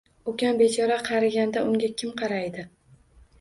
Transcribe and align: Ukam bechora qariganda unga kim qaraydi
Ukam 0.31 0.53
bechora 0.61 0.95
qariganda 1.09 1.63
unga 1.69 1.91
kim 2.01 2.15
qaraydi 2.23 2.67